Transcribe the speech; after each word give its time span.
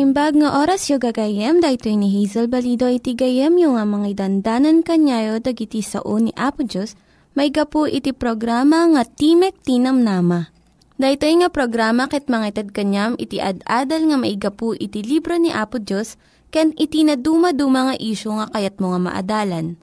Naimbag 0.00 0.32
nga 0.32 0.64
oras 0.64 0.88
yung 0.88 0.96
gagayem, 0.96 1.60
dahito 1.60 1.92
ni 1.92 2.08
Hazel 2.08 2.48
Balido 2.48 2.88
iti 2.88 3.12
gayem 3.12 3.52
yung 3.60 3.76
nga 3.76 3.84
mga 3.84 4.24
dandanan 4.24 4.80
kanyayo 4.80 5.44
dagiti 5.44 5.84
sao 5.84 6.16
ni 6.16 6.32
Apo 6.40 6.64
Diyos, 6.64 6.96
may 7.36 7.52
gapu 7.52 7.84
iti 7.84 8.16
programa 8.16 8.88
nga 8.96 9.04
Timek 9.04 9.60
Tinam 9.60 10.00
Nama. 10.00 10.48
Dahito 10.96 11.28
nga 11.28 11.52
programa 11.52 12.08
ket 12.08 12.32
mga 12.32 12.48
itad 12.48 12.68
kanyam 12.72 13.12
iti 13.20 13.44
ad-adal 13.44 14.08
nga 14.08 14.16
maigapu 14.16 14.72
iti 14.72 15.04
libro 15.04 15.36
ni 15.36 15.52
Apo 15.52 15.76
Diyos, 15.76 16.16
ken 16.48 16.72
iti 16.80 17.04
na 17.04 17.20
dumaduma 17.20 17.92
nga 17.92 17.96
isyo 18.00 18.40
nga 18.40 18.48
kayat 18.56 18.80
mo 18.80 18.96
nga 18.96 19.04
maadalan. 19.04 19.76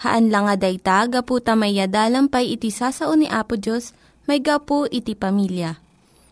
Haan 0.00 0.32
lang 0.32 0.48
nga 0.48 0.56
dayta, 0.56 1.04
gapu 1.04 1.36
tamayadalam 1.36 2.32
pay 2.32 2.56
iti 2.56 2.72
sasao 2.72 3.12
ni 3.12 3.28
Apo 3.28 3.60
Diyos, 3.60 3.92
may 4.24 4.40
gapu 4.40 4.88
iti 4.88 5.12
pamilya. 5.12 5.89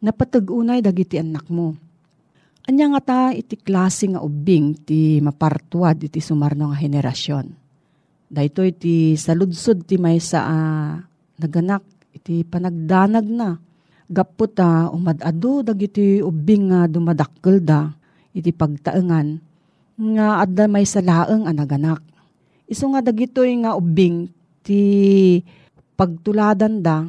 napatag-unay 0.00 0.80
dagiti 0.80 1.20
anak 1.20 1.46
mo. 1.52 1.76
Anya 2.68 2.92
nga 2.96 3.00
ta 3.00 3.20
iti 3.32 3.56
klase 3.56 4.08
nga 4.08 4.20
ubing 4.20 4.76
ti 4.84 5.20
mapartuad 5.20 6.00
iti 6.00 6.20
sumarno 6.20 6.72
nga 6.72 6.78
henerasyon. 6.80 7.46
Dahito 8.30 8.64
iti 8.64 9.16
saludsod 9.16 9.84
ti 9.84 9.96
may 9.96 10.20
sa 10.20 10.40
uh, 10.44 10.92
naganak 11.40 11.84
iti 12.12 12.44
panagdanag 12.44 13.26
na. 13.28 13.56
Gapot 14.10 14.50
ta 14.50 14.90
umadado 14.90 15.62
dagiti 15.62 16.18
ubing 16.18 16.74
nga 16.74 16.90
dumadakkel 16.90 17.62
da 17.62 17.94
iti 18.34 18.50
pagtaengan 18.50 19.38
nga 20.00 20.42
adda 20.42 20.64
may 20.66 20.82
sa 20.88 21.04
laeng 21.04 21.46
anaganak. 21.46 22.02
Iso 22.70 22.86
nga 22.90 23.02
dagitoy 23.02 23.54
nga 23.62 23.74
ubing 23.78 24.30
ti 24.62 24.82
pagtuladan 25.98 26.80
da 26.80 27.04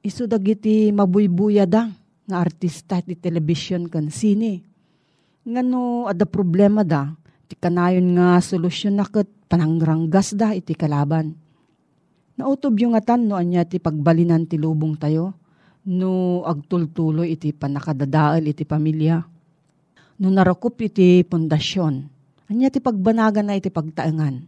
iso 0.00 0.24
dagiti 0.24 0.88
mabuybuya 0.90 1.68
da 1.68 1.92
nga 2.28 2.44
artista 2.44 3.00
ti 3.00 3.16
television 3.16 3.88
kan 3.88 4.12
sini. 4.12 4.60
Nga 5.48 5.64
no, 5.64 6.04
ada 6.04 6.28
problema 6.28 6.84
da, 6.84 7.16
ti 7.48 7.56
kanayon 7.56 8.20
nga 8.20 8.36
solusyon 8.44 9.00
na 9.00 9.08
kat 9.08 9.24
panangranggas 9.48 10.36
da 10.36 10.52
iti 10.52 10.76
kalaban. 10.76 11.32
Nautob 12.36 12.76
yung 12.76 12.92
atan 12.92 13.26
no 13.26 13.40
anya 13.40 13.64
ti 13.64 13.80
pagbalinan 13.80 14.44
ti 14.44 14.60
lubong 14.60 15.00
tayo, 15.00 15.32
no 15.88 16.44
agtultuloy 16.44 17.32
iti 17.32 17.56
panakadadaal 17.56 18.44
iti 18.44 18.68
pamilya. 18.68 19.24
No 20.20 20.28
narakop 20.28 20.76
iti 20.84 21.24
pundasyon, 21.24 21.94
anya 22.52 22.68
ti 22.68 22.84
pagbanagan 22.84 23.48
na 23.48 23.56
iti 23.56 23.72
pagtaengan. 23.72 24.44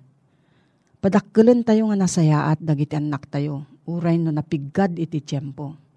Padakkelan 1.01 1.65
tayo 1.65 1.89
nga 1.89 1.97
nasayaat 1.97 2.61
dagiti 2.61 2.93
anak 2.93 3.25
tayo, 3.33 3.65
uray 3.89 4.21
no 4.21 4.29
napiggad 4.29 5.01
iti 5.01 5.25
tiyempo 5.25 5.90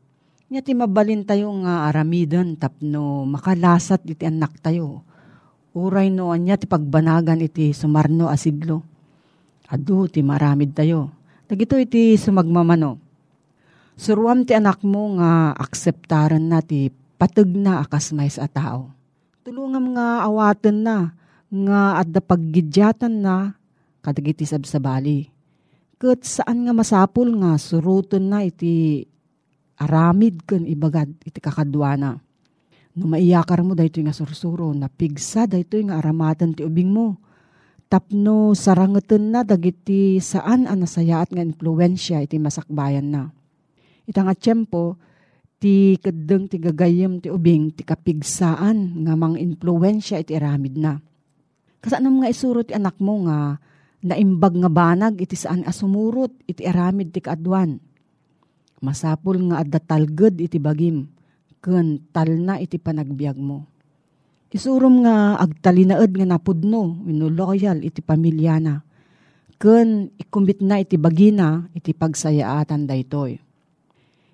Nya 0.53 0.61
ti 0.61 0.77
mabalin 0.77 1.25
tayo 1.25 1.49
nga 1.65 1.89
aramidon 1.89 2.53
tapno 2.61 3.25
makalasat 3.25 4.05
iti 4.05 4.29
anak 4.29 4.61
tayo. 4.61 5.01
Uray 5.73 6.13
no 6.13 6.29
anya 6.29 6.61
ti 6.61 6.69
pagbanagan 6.69 7.41
iti 7.41 7.73
sumarno 7.73 8.29
asiglo. 8.29 8.85
Adu 9.65 10.05
ti 10.05 10.21
maramid 10.21 10.77
tayo. 10.77 11.09
Dagito 11.49 11.73
iti 11.73 12.13
sumagmamano. 12.21 13.01
Suruam 13.97 14.45
ti 14.45 14.53
anak 14.53 14.85
mo 14.85 15.17
nga 15.17 15.57
akseptaran 15.57 16.45
na 16.45 16.61
ti 16.61 16.93
patag 17.17 17.49
na 17.49 17.81
akas 17.81 18.13
may 18.13 18.29
sa 18.29 18.45
tao. 18.45 18.93
Tulungam 19.41 19.97
nga 19.97 20.21
awaten 20.21 20.85
na 20.85 21.17
nga 21.49 21.97
adda 21.97 22.21
paggidyatan 22.21 23.25
na 23.25 23.57
kadagiti 24.05 24.45
sabsabali. 24.45 25.33
Kat 25.97 26.21
saan 26.21 26.61
nga 26.69 26.77
masapul 26.77 27.41
nga 27.41 27.57
suruton 27.57 28.29
na 28.29 28.45
iti 28.45 29.09
aramid 29.79 30.45
ken 30.45 30.67
ibagad 30.69 31.09
iti 31.25 31.39
kakadwana. 31.41 32.19
No 32.93 33.09
maiyakar 33.09 33.65
mo 33.65 33.73
dayto 33.73 33.97
nga 34.05 34.13
sursuro, 34.13 34.69
napigsa 34.69 35.49
dayto 35.49 35.81
nga 35.81 35.97
aramatan 35.97 36.53
ti 36.53 36.61
ubing 36.61 36.93
mo. 36.93 37.17
Tapno 37.89 38.57
sarangeten 38.57 39.33
na 39.33 39.45
dagiti 39.45 40.17
saan 40.17 40.65
ang 40.65 40.81
nasayaat 40.81 41.29
nga 41.29 41.45
influensya 41.45 42.25
iti 42.25 42.41
masakbayan 42.41 43.05
na. 43.05 43.29
Ita 44.09 44.25
nga 44.25 44.33
ti 45.63 45.95
kadeng 45.95 46.51
ti 46.51 46.59
gagayem 46.59 47.23
ti 47.23 47.31
ubing 47.31 47.71
ti 47.71 47.87
kapigsaan 47.87 49.07
nga 49.07 49.13
mang 49.15 49.37
influensya 49.37 50.19
iti 50.19 50.35
aramid 50.35 50.75
na. 50.75 50.99
Kasanam 51.79 52.19
nga 52.19 52.27
isuro 52.33 52.65
ti 52.65 52.75
anak 52.75 52.97
mo 52.99 53.29
nga 53.29 53.61
naimbag 54.03 54.59
nga 54.59 54.69
banag 54.73 55.15
iti 55.23 55.39
saan 55.39 55.63
asumurot 55.63 56.35
iti 56.49 56.67
aramid 56.67 57.15
ti 57.15 57.23
kaadwan 57.23 57.79
Masapul 58.83 59.39
nga 59.47 59.63
adda 59.63 59.79
talged 59.79 60.43
iti 60.43 60.59
bagim, 60.59 61.07
ken 61.63 62.03
talna 62.11 62.59
iti 62.59 62.75
panagbiag 62.75 63.39
mo. 63.39 63.63
Isurum 64.51 65.07
nga 65.07 65.39
agtalinaed 65.39 66.11
nga 66.11 66.27
napudno, 66.27 66.99
wino 67.07 67.31
loyal 67.31 67.79
iti 67.79 68.03
pamilya 68.03 68.59
na. 68.59 68.83
Ken 69.55 70.11
ikumbit 70.19 70.59
na 70.59 70.83
iti 70.83 70.99
bagina 70.99 71.71
iti 71.71 71.95
pagsayaatan 71.95 72.83
daytoy. 72.83 73.39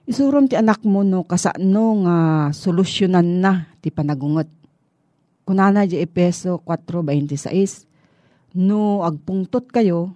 Isurum 0.09 0.49
ti 0.49 0.57
anak 0.57 0.81
mo 0.81 1.05
no 1.05 1.21
kasano 1.29 2.09
nga 2.09 2.17
solusyonan 2.49 3.29
na 3.37 3.69
ti 3.85 3.93
panagungot. 3.93 4.49
Kunana 5.45 5.85
di 5.85 6.01
Epeso 6.01 6.57
4.26, 6.65 8.57
no 8.57 9.05
agpungtot 9.05 9.69
kayo, 9.69 10.09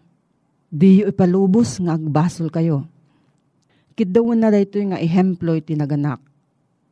di 0.73 1.05
ipalubos 1.05 1.77
nga 1.77 1.93
agbasol 1.93 2.49
kayo 2.49 2.89
Kidawan 3.93 4.41
na 4.41 4.49
dayto 4.49 4.81
nga 4.81 4.97
ehemplo 4.97 5.53
iti 5.53 5.77
naganak. 5.77 6.17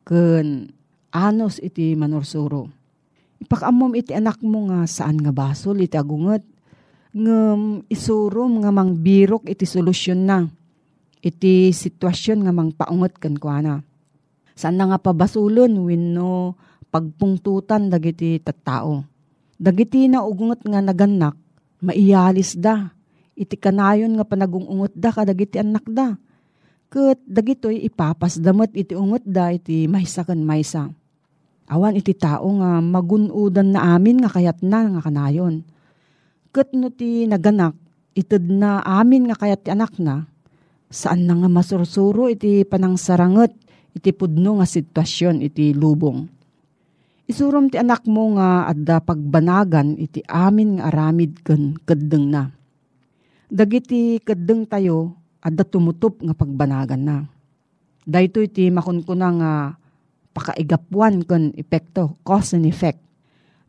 Ken 0.06 0.70
anos 1.10 1.58
iti 1.58 1.98
manursuro. 1.98 2.70
Ipakamom 3.42 3.90
iti 3.98 4.14
anak 4.14 4.38
mo 4.46 4.70
nga 4.70 4.86
saan 4.86 5.18
nga 5.18 5.34
basol 5.34 5.82
iti 5.82 5.98
agunget. 5.98 6.46
Ngem 7.10 7.90
isurom 7.90 8.62
nga 8.62 8.70
mangbirok 8.70 9.50
iti 9.50 9.66
solusyon 9.66 10.20
na. 10.22 10.46
Iti 11.18 11.74
sitwasyon 11.74 12.46
nga 12.46 12.54
mangpaunget 12.54 13.18
ken 13.18 13.34
kuana. 13.34 13.82
Saan 14.54 14.78
na 14.78 14.94
nga 14.94 15.02
pabasulon 15.02 15.74
wenno 15.82 16.54
pagpungtutan 16.94 17.90
dagiti 17.90 18.38
tattao. 18.38 19.02
Dagiti 19.58 20.06
na 20.06 20.22
ugungot 20.22 20.62
nga 20.62 20.78
naganak, 20.78 21.34
maiyalis 21.82 22.54
da. 22.54 22.94
Iti 23.34 23.58
kanayon 23.58 24.14
nga 24.14 24.26
panagungungot 24.26 24.94
da 24.94 25.10
kadagiti 25.10 25.58
anak 25.58 25.82
da 25.90 26.14
Kat 26.92 27.16
dagitoy 27.24 27.88
ipapasdamot 27.88 28.76
iti 28.76 28.92
ungot 28.92 29.24
da 29.24 29.48
iti 29.48 29.88
maysa 29.88 30.28
kan 30.28 30.44
maysa. 30.44 30.92
Awan 31.72 31.96
iti 31.96 32.12
tao 32.12 32.44
nga 32.60 32.84
magunudan 32.84 33.72
na 33.72 33.96
amin 33.96 34.20
nga 34.20 34.28
kayat 34.28 34.60
na 34.60 34.92
nga 34.92 35.00
kanayon. 35.00 35.64
Kat 36.52 36.76
no 36.76 36.92
ti 36.92 37.24
naganak, 37.24 37.72
ited 38.12 38.44
na 38.44 38.84
amin 38.84 39.24
nga 39.32 39.40
kayat 39.40 39.64
ti 39.64 39.72
anak 39.72 39.96
na, 39.96 40.28
saan 40.92 41.24
na 41.24 41.32
nga 41.32 41.48
masursuro 41.48 42.28
iti 42.28 42.60
panangsaranget 42.68 43.56
iti 43.96 44.12
pudno 44.12 44.60
nga 44.60 44.68
sitwasyon 44.68 45.40
iti 45.40 45.72
lubong. 45.72 46.28
Isurom 47.24 47.72
ti 47.72 47.80
anak 47.80 48.04
mo 48.04 48.36
nga 48.36 48.68
adda 48.68 49.00
pagbanagan 49.00 49.96
iti 49.96 50.20
amin 50.28 50.76
nga 50.76 50.92
aramid 50.92 51.40
ken 51.40 51.80
keddeng 51.88 52.28
na. 52.28 52.52
Dagiti 53.48 54.20
keddeng 54.20 54.68
tayo 54.68 55.21
adda 55.42 55.66
tumutup 55.66 56.22
nga 56.22 56.32
pagbanagan 56.32 57.02
na. 57.02 57.16
Dahito 58.06 58.38
iti 58.38 58.70
makunkuna 58.70 59.28
nga 59.38 59.52
pakaigapuan 60.32 61.26
kon 61.26 61.50
epekto, 61.58 62.16
cause 62.22 62.54
and 62.54 62.66
effect. 62.66 63.02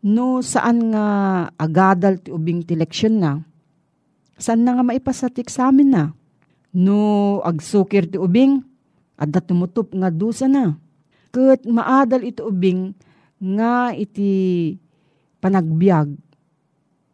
No 0.05 0.39
saan 0.45 0.93
nga 0.93 1.05
agadal 1.57 2.21
ti 2.21 2.29
ubing 2.29 2.61
ti 2.63 2.77
leksyon 2.77 3.19
na, 3.19 3.41
saan 4.37 4.63
na 4.63 4.77
nga 4.77 4.83
maipasatik 4.85 5.49
sa 5.49 5.73
amin 5.73 5.89
na. 5.89 6.03
No 6.73 7.39
agsukir 7.41 8.09
ti 8.09 8.17
ubing, 8.21 8.61
adda 9.17 9.41
tumutup 9.41 9.93
nga 9.93 10.09
dusa 10.13 10.45
na. 10.45 10.77
Kat 11.33 11.65
maadal 11.65 12.25
iti 12.25 12.41
ubing 12.41 12.93
nga 13.41 13.91
iti 13.95 14.31
panagbiag, 15.41 16.13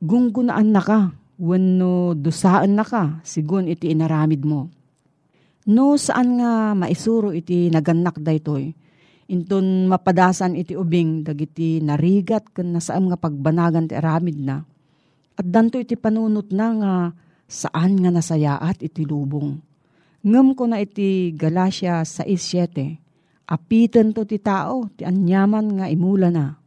gunggunaan 0.04 0.70
na 0.70 0.82
ka 0.84 1.00
Wano 1.40 2.20
dusaan 2.20 2.76
na 2.76 2.84
ka, 2.84 3.24
sigun 3.24 3.72
iti 3.72 3.96
inaramid 3.96 4.44
mo. 4.44 4.68
No 5.72 5.96
saan 5.96 6.36
nga 6.36 6.76
maisuro 6.76 7.32
iti 7.32 7.72
naganak 7.72 8.20
daytoy. 8.20 8.76
Inton 9.32 9.88
mapadasan 9.88 10.60
iti 10.60 10.76
ubing 10.76 11.24
dagiti 11.24 11.80
narigat 11.80 12.52
ken 12.52 12.76
nasaam 12.76 13.08
nga 13.08 13.16
pagbanagan 13.16 13.88
ti 13.88 13.96
aramid 13.96 14.36
na. 14.36 14.60
At 15.40 15.48
danto 15.48 15.80
iti 15.80 15.96
panunot 15.96 16.52
na 16.52 16.68
nga 16.76 16.94
saan 17.48 18.04
nga 18.04 18.12
nasayaat 18.12 18.84
iti 18.84 19.08
lubong. 19.08 19.56
Ngem 20.20 20.48
ko 20.60 20.68
na 20.68 20.84
iti 20.84 21.32
Galacia 21.32 22.04
6.7. 22.04 23.48
Apitan 23.48 24.12
to 24.12 24.28
ti 24.28 24.44
tao, 24.44 24.92
ti 24.92 25.08
anyaman 25.08 25.80
nga 25.80 25.86
imula 25.88 26.28
na. 26.28 26.60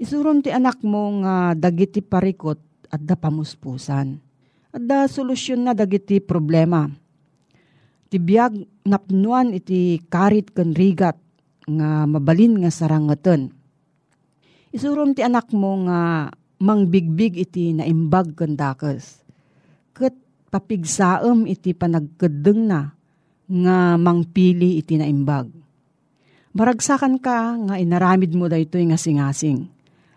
Isuron 0.00 0.40
ti 0.40 0.48
anak 0.48 0.80
mo 0.80 1.20
nga 1.20 1.52
dagiti 1.52 2.00
parikot 2.00 2.65
adda 2.90 3.18
pamuspusan. 3.18 4.18
Adda 4.74 5.08
solusyon 5.08 5.64
na 5.64 5.72
dagiti 5.72 6.20
problema. 6.20 6.90
Ti 8.06 8.16
biag 8.22 8.84
napnuan 8.86 9.50
iti 9.50 9.98
karit 10.06 10.54
ken 10.54 10.76
rigat 10.76 11.18
nga 11.66 12.06
mabalin 12.06 12.62
nga 12.62 12.70
sarangaton. 12.70 13.50
Isurum 14.70 15.16
ti 15.16 15.26
anak 15.26 15.50
mo 15.50 15.88
nga 15.88 16.30
mangbigbig 16.62 17.34
iti 17.40 17.74
naimbag 17.74 18.36
kandakes. 18.38 19.24
Kat 19.96 20.14
papigsaem 20.52 21.48
iti 21.48 21.74
panagkedeng 21.74 22.68
na 22.68 22.94
nga 23.46 23.76
mangpili 23.96 24.78
iti 24.78 24.98
naimbag. 25.00 25.50
Maragsakan 26.56 27.20
ka 27.20 27.56
nga 27.68 27.74
inaramid 27.76 28.32
mo 28.32 28.48
dayto 28.48 28.80
nga 28.80 28.96
singasing. 28.96 29.68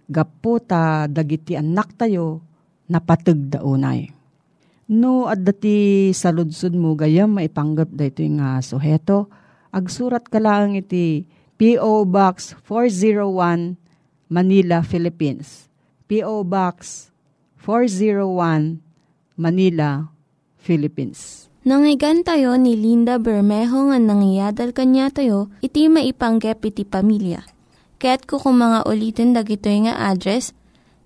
Gapo 0.10 0.58
ta 0.64 1.06
dagiti 1.06 1.54
anak 1.54 1.94
tayo 2.00 2.49
napateg 2.90 3.54
daunay. 3.54 4.12
No 4.90 5.30
at 5.30 5.46
dati 5.46 6.10
sa 6.18 6.34
ludsud 6.34 6.74
mo 6.74 6.98
gayam 6.98 7.38
maipanggap 7.38 7.94
dayto 7.94 8.26
nga 8.26 8.58
suheto, 8.66 9.30
agsurat 9.70 10.26
ka 10.26 10.42
lang 10.42 10.74
iti 10.74 11.30
P.O. 11.62 12.10
Box 12.10 12.58
401 12.66 13.78
Manila, 14.34 14.82
Philippines. 14.82 15.70
P.O. 16.10 16.42
Box 16.42 17.10
401 17.62 18.82
Manila, 19.38 20.10
Philippines. 20.58 21.50
Nangyigan 21.68 22.26
tayo 22.26 22.58
ni 22.58 22.74
Linda 22.74 23.20
Bermejo 23.22 23.92
nga 23.92 24.00
nangyadal 24.02 24.74
kanya 24.74 25.14
tayo, 25.14 25.54
iti 25.62 25.86
maipanggep 25.86 26.64
iti 26.66 26.88
pamilya. 26.88 27.46
Kaya't 28.00 28.26
mga 28.32 28.88
ulitin 28.88 29.36
dagito 29.36 29.68
nga 29.68 30.10
address, 30.10 30.56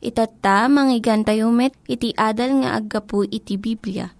Itatta, 0.00 0.68
manggigan 0.68 1.24
tayo 1.24 1.48
met, 1.48 1.72
iti 1.88 2.12
adal 2.16 2.62
nga 2.62 2.76
aggapu 2.76 3.24
iti 3.24 3.56
Biblia. 3.56 4.12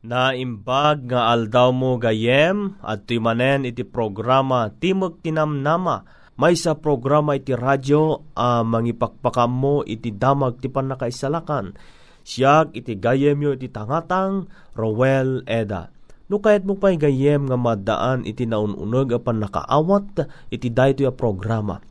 Naimbag 0.00 1.08
nga 1.08 1.32
aldaw 1.32 1.72
mo 1.72 2.00
gayem, 2.00 2.76
at 2.84 3.04
timanen 3.08 3.68
iti 3.68 3.84
programa 3.84 4.68
Timog 4.68 5.20
Tinamnama, 5.20 6.04
may 6.40 6.56
sa 6.56 6.72
programa 6.76 7.36
iti 7.36 7.52
radyo, 7.52 8.32
uh, 8.32 8.64
mangipakpakam 8.64 9.52
mo 9.52 9.84
iti 9.84 10.12
damag 10.12 10.60
ti 10.60 10.72
panakaisalakan. 10.72 11.76
Siyak 12.24 12.76
iti 12.76 12.96
gayem 12.96 13.40
yo 13.40 13.56
iti 13.56 13.68
tangatang 13.72 14.48
Rowel 14.76 15.44
Eda 15.48 15.88
No 16.30 16.38
kahit 16.38 16.62
mo 16.62 16.78
pa'y 16.78 16.94
gayem 16.94 17.50
nga 17.50 17.58
madaan 17.58 18.22
iti 18.22 18.46
naununog 18.46 19.18
apan 19.18 19.42
nakaawat 19.42 20.30
iti 20.54 20.70
daytoy 20.70 21.10
a 21.10 21.12
programa. 21.12 21.82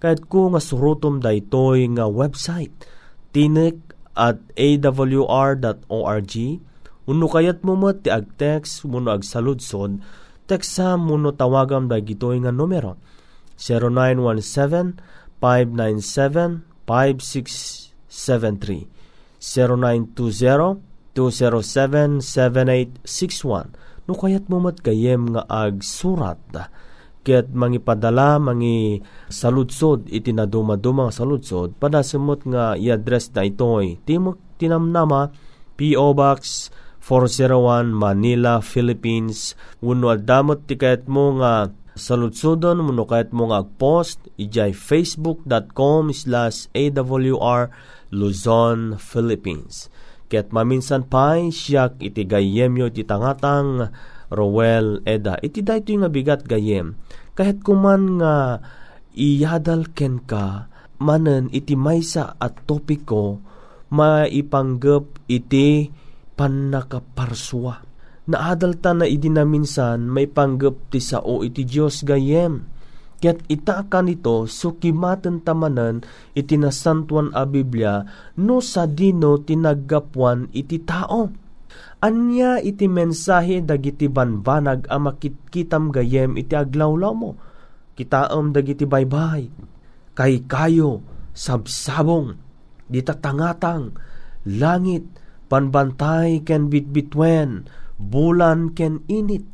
Kahit 0.00 0.32
ko 0.32 0.48
nga 0.50 0.60
surutom 0.60 1.20
daytoy 1.20 1.88
nga 1.92 2.08
website 2.08 2.72
tinik 3.30 3.76
at 4.16 4.36
awr.org 4.56 6.34
Uno 7.10 7.26
kayat 7.26 7.66
mo 7.66 7.74
mo 7.76 7.92
ti 7.92 8.10
agtext 8.10 8.84
muno 8.88 9.10
agsaludsod 9.12 10.00
teksa 10.48 10.96
muno 10.98 11.32
tawagam 11.36 11.86
dagitoy 11.86 12.40
nga 12.42 12.50
numero 12.50 12.96
0917 13.60 14.94
597 15.38 16.64
5673 16.88 18.88
0920 19.40 20.90
207-7861. 21.14 23.70
No 24.06 24.14
kayat 24.14 24.48
mo 24.50 24.60
mat 24.62 24.80
kayem 24.82 25.26
nga 25.34 25.42
ag 25.46 25.82
surat. 25.82 26.38
Ket 27.20 27.52
mangipadala 27.52 28.40
mangi 28.40 29.04
saludsod 29.28 30.08
iti 30.08 30.32
naduma-duma 30.32 31.12
saludsod 31.12 31.76
padasemot 31.76 32.48
nga 32.48 32.80
i-address 32.80 33.28
na 33.36 33.44
itoy 33.44 34.00
Timok 34.08 34.40
Tinamnama 34.56 35.28
P.O. 35.76 36.16
Box 36.16 36.68
401 37.00 37.96
Manila, 37.96 38.60
Philippines. 38.60 39.56
Uno 39.80 40.12
adamot 40.12 40.68
ti 40.68 40.76
kayat 40.76 41.08
mo 41.08 41.40
nga 41.40 41.72
saludsodon 41.96 42.84
muno 42.84 43.08
kayat 43.08 43.32
mo 43.32 43.48
nga 43.50 43.64
agpost 43.64 44.28
ijay 44.36 44.76
facebook.com 44.76 46.12
slash 46.12 46.68
awr 46.76 47.72
Luzon, 48.12 49.00
Philippines. 49.00 49.88
Ket 50.30 50.54
maminsan 50.54 51.10
pa'y 51.10 51.50
siyak 51.50 51.98
iti 51.98 52.22
gayemyo 52.22 52.92
iti 52.92 53.02
tangatang 53.02 53.90
Rowel 54.30 55.02
Eda. 55.04 55.36
Iti 55.42 55.60
dayto 55.60 55.92
nga 55.98 56.08
bigat 56.08 56.46
gayem. 56.46 56.96
Kahit 57.36 57.60
kuman 57.66 58.22
nga 58.22 58.62
iyadal 59.12 59.90
ken 59.92 60.22
ka, 60.22 60.70
manen 61.02 61.50
iti 61.50 61.74
maysa 61.74 62.38
at 62.38 62.64
topiko, 62.64 63.42
maipanggap 63.90 65.26
iti 65.26 65.90
panakaparswa. 66.38 67.82
Naadal 68.30 68.78
ta 68.78 68.94
na 68.94 69.10
idi 69.10 69.26
na 69.26 69.42
minsan 69.42 70.06
may 70.06 70.30
panggap 70.30 70.94
ti 70.94 71.02
sao 71.02 71.42
iti 71.42 71.66
Diyos 71.66 72.06
gayem 72.06 72.80
Ket 73.20 73.44
ita 73.52 73.84
nito 74.00 74.48
sukimaten 74.48 75.44
tamanan 75.44 76.00
iti 76.32 76.56
nasantuan 76.56 77.28
a 77.36 77.44
Biblia 77.44 78.00
no 78.40 78.64
sa 78.64 78.88
dino 78.88 79.36
tinaggapuan 79.44 80.48
iti 80.56 80.80
tao. 80.80 81.28
Anya 82.00 82.58
iti 82.60 82.88
mensahe 82.88 83.60
dagiti 83.60 84.08
banbanag 84.08 84.88
a 84.88 84.96
makitkitam 84.96 85.92
gayem 85.92 86.40
iti 86.40 86.56
aglawlaw 86.56 87.12
mo. 87.12 87.30
Kitaam 87.94 88.56
dagiti 88.56 88.88
baybay. 88.88 89.52
Kay 90.16 90.44
kayo 90.48 91.04
sabsabong 91.36 92.36
ditatangatang 92.90 93.94
langit 94.44 95.06
panbantay 95.46 96.42
ken 96.42 96.66
bitbitwen 96.66 97.70
bulan 98.00 98.74
ken 98.74 99.06
init 99.06 99.46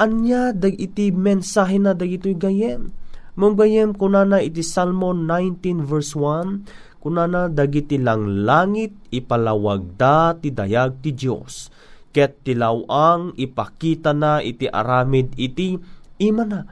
anya 0.00 0.50
dag 0.50 0.74
iti 0.74 1.14
mensahe 1.14 1.78
na 1.78 1.94
dagitoy 1.94 2.34
gayem 2.34 2.90
Mungbayem 3.38 3.94
kunana 3.94 4.42
iti 4.42 4.60
Salmo 4.60 5.14
19 5.14 5.86
verse 5.86 6.18
1, 6.18 6.66
kunana 7.00 7.48
dagiti 7.48 7.96
lang 7.96 8.44
langit 8.44 8.92
ipalawagda 9.08 10.36
ti 10.44 10.52
dayag 10.52 11.00
ti 11.00 11.16
Dios 11.16 11.72
ket 12.12 12.44
tilawang 12.44 13.32
ipakita 13.40 14.12
na 14.12 14.44
iti 14.44 14.68
aramid 14.68 15.32
iti 15.40 15.78
imana 16.20 16.66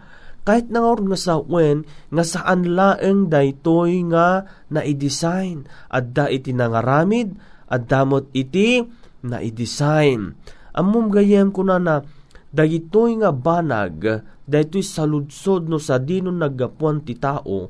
kahit 0.44 0.72
nangaur 0.72 1.04
nga 1.04 1.18
sa 1.18 1.34
wen 1.40 1.84
nga 2.12 2.24
saan 2.24 2.72
laeng 2.76 3.28
daytoy 3.28 4.04
nga 4.12 4.48
na 4.72 4.80
i-design 4.80 5.68
adda 5.92 6.32
iti 6.32 6.52
nangaramid 6.52 7.36
addamot 7.68 8.32
iti 8.32 8.80
na 9.24 9.44
i-design 9.44 10.32
amum 10.72 11.12
gayem 11.12 11.52
kunana 11.52 12.04
dagitoy 12.48 13.20
nga 13.20 13.30
banag 13.30 14.24
daytoy 14.48 14.80
saludsod 14.80 15.68
no 15.68 15.76
sa 15.76 16.00
dino 16.00 16.32
naggapuan 16.32 17.04
ti 17.04 17.14
tao 17.14 17.68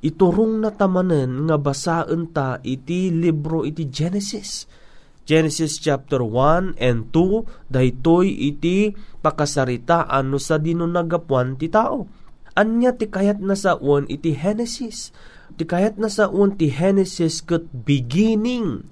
iturong 0.00 0.64
na 0.64 0.72
tamanen 0.72 1.48
nga 1.48 1.56
basaan 1.60 2.32
ta 2.32 2.56
iti 2.64 3.12
libro 3.12 3.68
iti 3.68 3.88
Genesis. 3.88 4.64
Genesis 5.28 5.78
chapter 5.78 6.24
1 6.24 6.80
and 6.80 7.12
2 7.14 7.70
daytoy 7.70 8.26
iti 8.50 8.96
pakasaritaan 9.22 10.26
no 10.26 10.40
sa 10.40 10.58
dino 10.58 10.88
nagapuan 10.88 11.54
ti 11.60 11.68
tao. 11.70 12.08
Anya 12.56 12.96
ti 12.96 13.06
kayat 13.06 13.38
na 13.38 13.54
saon 13.54 14.10
iti 14.10 14.34
Genesis. 14.34 15.14
Ti 15.54 15.62
kayat 15.68 16.00
na 16.00 16.10
saon 16.10 16.56
ti 16.58 16.72
Genesis 16.72 17.44
ket 17.46 17.68
beginning 17.70 18.88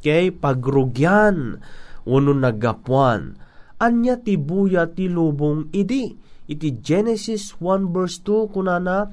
kay 0.00 0.32
pagrugyan 0.32 1.60
uno 2.08 2.32
nagapuan. 2.32 3.36
Anya 3.82 4.16
ti 4.16 4.38
buya 4.38 4.88
ti 4.94 5.10
lubong 5.10 5.68
idi. 5.74 6.14
Iti 6.46 6.78
Genesis 6.80 7.58
1 7.58 7.90
verse 7.90 8.22
2 8.24 8.54
kunana 8.54 9.10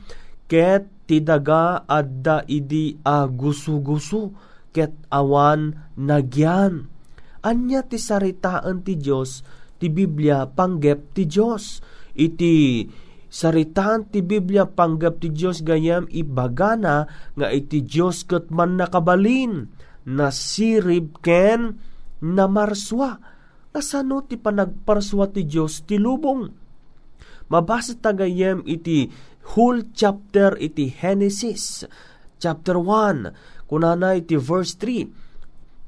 ket 0.47 0.98
ti 1.09 1.25
daga 1.25 1.89
adda 1.89 2.45
idi 2.45 2.93
a 3.01 3.25
gusu-gusu 3.25 4.29
ket 4.69 4.93
awan 5.09 5.73
nagyan. 5.97 6.85
Anya 7.41 7.81
ti 7.81 7.97
saritaan 7.97 8.85
ti 8.85 8.93
Dios 8.93 9.41
ti 9.81 9.89
Biblia 9.89 10.45
panggep 10.45 11.17
ti 11.17 11.25
Dios 11.25 11.81
iti 12.13 12.85
saritaan 13.25 14.13
ti 14.13 14.21
Biblia 14.21 14.69
panggep 14.69 15.17
ti 15.17 15.33
Dios 15.33 15.65
gayam 15.65 16.05
ibagana 16.13 17.09
nga 17.33 17.47
iti 17.49 17.81
Dios 17.81 18.21
ket 18.29 18.53
man 18.53 18.77
nakabalin 18.77 19.65
nasirib 20.05 21.17
ken 21.25 21.81
namarswa. 22.21 23.17
Kasano 23.69 24.25
ti 24.25 24.35
panagparswa 24.35 25.31
ti 25.33 25.47
Dios 25.47 25.85
ti 25.87 25.95
lubong. 25.97 26.49
Mabasa 27.49 27.97
tagayem 27.97 28.61
iti 28.69 29.09
whole 29.43 29.81
chapter 29.95 30.55
iti 30.59 30.91
Genesis. 30.91 31.85
chapter 32.39 32.79
1 32.79 33.67
kunana 33.67 34.15
iti 34.15 34.39
verse 34.39 34.79
3 34.79 35.11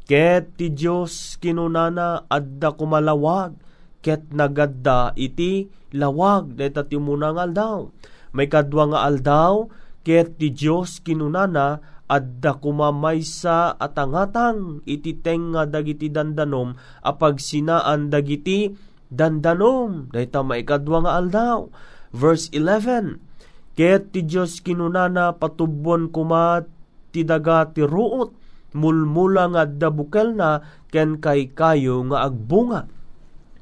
ket 0.05 0.59
ti 0.59 0.67
Dios 0.67 1.39
kinunana 1.39 2.27
adda 2.27 2.75
kumalawag 2.75 3.55
ket 4.03 4.27
nagadda 4.35 5.15
iti 5.15 5.71
lawag 5.95 6.59
deta 6.59 6.83
ti 6.83 6.99
munang 6.99 7.39
aldaw 7.39 7.87
may 8.35 8.51
kadwa 8.51 8.91
nga 8.91 8.99
aldaw 9.07 9.71
ket 10.03 10.35
ti 10.35 10.51
Dios 10.51 10.99
kinunana 10.99 11.79
adda 12.11 12.59
kumamaysa 12.59 13.79
at 13.79 13.95
angatang 13.95 14.83
iti 14.83 15.15
tenga 15.15 15.63
dagiti 15.63 16.11
dandanom 16.11 16.75
apag 16.99 17.39
sinaan 17.39 18.11
dagiti 18.11 18.75
dandanom 19.07 20.11
dayta 20.11 20.43
maikadwa 20.43 21.07
nga 21.07 21.13
aldaw 21.15 21.59
verse 22.11 22.51
11 22.51 23.30
ket 23.75 24.11
ti 24.11 24.21
Dios 24.27 24.59
kinunana 24.59 25.35
patubon 25.35 26.11
kuma 26.11 26.63
ti 27.11 27.23
daga 27.23 27.67
ti 27.71 27.83
ruot 27.83 28.31
mulmula 28.71 29.51
nga 29.51 29.63
dabukel 29.67 30.35
na 30.35 30.63
ken 30.91 31.19
kay 31.19 31.51
kayo 31.51 32.03
nga 32.07 32.27
agbunga. 32.27 32.87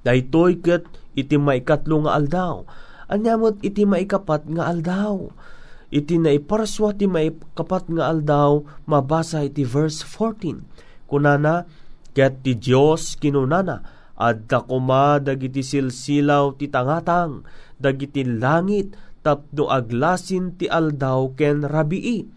Daytoy 0.05 0.61
ket 0.61 0.85
iti 1.17 1.35
maikatlo 1.35 2.05
nga 2.05 2.15
aldaw. 2.17 2.65
Anyamot 3.09 3.57
iti 3.65 3.89
maikapat 3.89 4.45
nga 4.53 4.69
aldaw. 4.69 5.33
Iti 5.89 6.21
naiparaswa 6.21 6.93
ti 6.93 7.09
maikapat 7.09 7.89
nga 7.89 8.13
aldaw 8.13 8.61
mabasa 8.85 9.41
iti 9.41 9.65
verse 9.65 10.05
14 10.05 11.09
kunana 11.09 11.65
ket 12.13 12.45
ti 12.45 12.53
Dios 12.53 13.17
kinunana 13.17 13.81
adda 14.19 14.61
kuma 14.67 15.17
dagiti 15.17 15.65
silsilaw 15.65 16.53
ti 16.53 16.69
tangatang 16.69 17.41
dagiti 17.81 18.21
langit 18.21 18.93
tapno 19.25 19.67
aglasin 19.67 20.55
ti 20.55 20.65
aldaw 20.69 21.33
ken 21.35 21.65
rabii. 21.65 22.27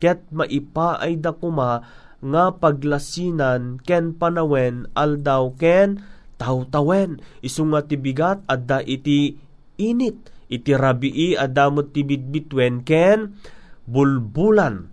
Ket 0.00 0.24
maipa 0.32 0.96
ay 0.96 1.20
da 1.20 1.36
kuma 1.36 1.84
nga 2.20 2.44
paglasinan 2.56 3.80
ken 3.84 4.16
panawen 4.16 4.88
aldaw 4.96 5.52
ken 5.56 6.00
tawtawen. 6.40 7.20
Isu 7.44 7.68
nga 7.70 7.80
ti 7.84 8.00
bigat 8.00 8.40
adda 8.48 8.80
iti 8.80 9.36
init. 9.76 10.32
Iti 10.50 10.72
rabii 10.74 11.38
adamot 11.38 11.94
ti 11.94 12.02
bitbitwen 12.02 12.82
ken 12.82 13.38
bulbulan. 13.86 14.90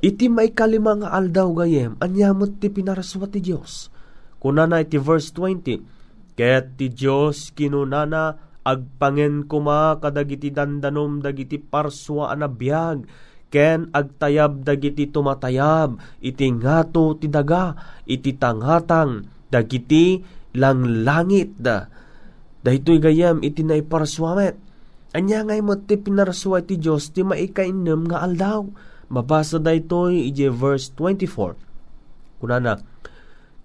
Iti 0.00 0.32
may 0.32 0.52
kalima 0.56 0.96
nga 0.96 1.12
aldaw 1.12 1.52
gayem 1.52 2.00
anyamot 2.00 2.56
ti 2.56 2.72
pinaraswa 2.72 3.28
ti 3.28 3.44
Dios 3.44 3.92
kunana 4.40 4.80
iti 4.80 4.96
verse 4.96 5.30
20 5.36 6.34
ket 6.34 6.80
ti 6.80 6.88
Dios 6.88 7.52
kinunana 7.52 8.49
agpangen 8.66 9.48
kuma 9.48 9.96
kadagiti 9.98 10.52
dandanom 10.52 11.24
dagiti 11.24 11.56
parswa 11.56 12.32
anabiyag 12.32 13.08
ken 13.50 13.90
agtayab 13.90 14.62
dagiti 14.62 15.10
tumatayab. 15.10 15.98
Iti 16.22 16.46
ngato 16.54 17.18
ti 17.18 17.26
daga 17.26 17.74
iti 18.06 18.38
tanghatang 18.38 19.26
dagiti 19.50 20.22
lang 20.54 21.04
langit 21.04 21.58
da. 21.58 21.90
Daytoy 22.60 23.00
gayam 23.00 23.40
iti 23.40 23.64
naiparaswamet 23.64 24.54
anya 25.10 25.42
ngay 25.42 25.58
mo 25.64 25.74
ti 25.74 25.98
pinaraswa 25.98 26.62
ti 26.62 26.78
Dios 26.78 27.10
ti 27.10 27.26
maikainem 27.26 28.06
nga 28.06 28.22
aldaw. 28.22 28.62
Mabasa 29.10 29.58
daytoy 29.58 30.30
ije 30.30 30.46
verse 30.54 30.94
24 30.94 31.58
kunana 32.38 32.78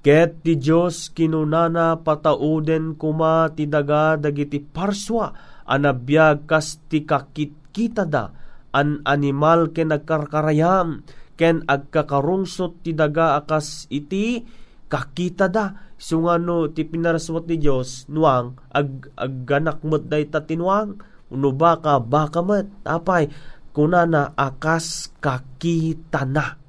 ket 0.05 0.45
ti 0.45 0.53
Dios 0.61 1.09
kinunana 1.09 2.05
patauden 2.05 2.93
kuma 2.93 3.49
ti 3.49 3.65
daga 3.65 4.13
dagiti 4.21 4.61
parswa 4.61 5.33
anabiyag 5.65 6.45
kas 6.45 6.77
ti 6.85 7.01
kakit 7.01 7.73
kita 7.73 8.05
da 8.05 8.29
an 8.69 9.01
animal 9.09 9.73
ken 9.73 9.89
nagkarkarayam 9.89 11.01
ken 11.33 11.65
agkakarungsot 11.65 12.85
ti 12.85 12.93
daga 12.93 13.41
akas 13.41 13.89
iti 13.89 14.45
kakita 14.85 15.49
da 15.49 15.73
sungano 15.97 16.69
ti 16.69 16.85
pinaraswat 16.85 17.49
ni 17.49 17.57
Dios 17.57 18.05
nuang 18.05 18.61
ag 18.69 19.09
agganak 19.17 19.81
met 19.81 20.05
day 20.05 20.29
tatinwang 20.29 21.01
uno 21.33 21.49
baka 21.49 21.97
baka 21.97 22.45
met? 22.45 22.69
Apay 22.85 23.33
kunana 23.73 24.37
akas 24.37 25.09
kakita 25.17 26.29
na 26.29 26.61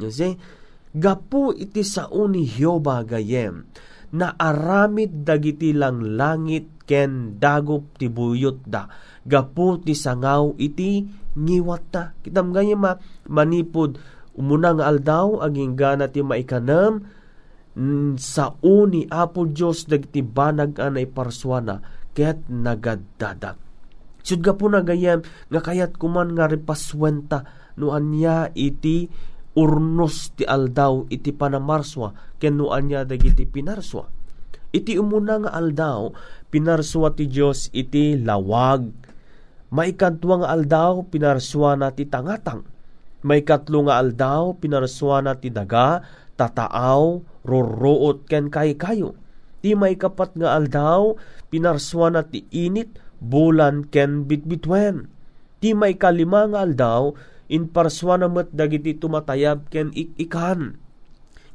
you 0.00 0.08
see 0.08 0.40
gapu 0.94 1.54
iti 1.54 1.86
sao 1.86 2.26
ni 2.26 2.46
Hioba 2.46 3.02
gayem 3.06 3.66
na 4.10 4.34
aramid 4.34 5.22
dagiti 5.22 5.70
lang 5.70 6.02
langit 6.18 6.82
ken 6.86 7.38
dagop 7.38 7.94
ti 7.94 8.10
buyot 8.10 8.66
da 8.66 8.90
gapu 9.24 9.78
ti 9.78 9.94
sangaw 9.94 10.58
iti 10.58 11.06
ngiwat 11.36 11.84
ta. 11.92 12.02
Kitam 12.22 12.50
ganyan 12.50 12.80
ma, 12.82 12.92
manipod 13.30 14.00
umuna 14.34 14.74
nga 14.74 14.88
aldaw, 14.90 15.42
aging 15.44 15.76
gana 15.78 16.10
ti 16.10 16.24
maikanam, 16.24 17.06
sa 18.18 18.58
uni 18.66 19.06
apo 19.06 19.46
Diyos 19.46 19.86
dagiti 19.86 20.24
banag 20.24 20.80
anay 20.82 21.06
parswana, 21.06 21.78
kaya't 22.16 22.50
nagaddadak. 22.50 23.56
Sud 24.20 24.44
ga 24.44 24.52
po 24.52 24.68
na 24.68 24.84
gayam, 24.84 25.24
nga 25.48 25.60
kayat 25.64 25.96
kuman 25.96 26.36
nga 26.36 26.50
ripaswenta, 26.50 27.46
no 27.80 27.96
anya 27.96 28.52
iti 28.52 29.08
urnos 29.54 30.34
ti 30.36 30.46
aldaw 30.46 31.06
iti 31.10 31.34
panamarswa, 31.34 32.14
ken 32.38 32.58
no 32.58 32.70
anya 32.74 33.06
dagiti 33.06 33.46
pinarswa. 33.46 34.06
Iti 34.70 34.94
umuna 34.94 35.42
nga 35.42 35.50
aldaw, 35.54 36.14
pinarswa 36.54 37.10
ti 37.14 37.26
Diyos 37.26 37.70
iti 37.74 38.14
lawag, 38.14 39.10
Maikadwa 39.70 40.42
nga 40.42 40.48
aldaw, 40.50 41.06
pinarswana 41.06 41.94
ti 41.94 42.02
tangatang. 42.02 42.66
Maikatlo 43.22 43.86
nga 43.86 44.02
aldaw, 44.02 44.58
pinarswana 44.58 45.38
ti 45.38 45.46
daga, 45.46 46.02
tataaw, 46.34 47.22
roroot 47.46 48.26
ken 48.26 48.50
kay 48.50 48.74
kayo. 48.74 49.14
Ti 49.62 49.78
maikapat 49.78 50.34
nga 50.34 50.58
aldaw, 50.58 51.14
pinarswana 51.54 52.26
ti 52.26 52.42
init, 52.50 52.98
bulan 53.22 53.86
ken 53.86 54.26
bitbitwen. 54.26 55.06
Ti 55.62 55.70
may 55.70 55.94
kalima 55.94 56.50
nga 56.50 56.66
aldaw, 56.66 57.14
in 57.50 57.66
parswana 57.66 58.30
met 58.30 58.54
dagiti 58.54 58.94
tumatayab 58.94 59.66
ken 59.68 59.90
ikikan. 59.90 60.78